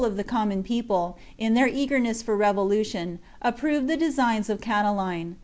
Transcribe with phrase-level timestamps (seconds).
[0.03, 5.35] of the common people, in their eagerness for rev lution, approved the designs of Catiline.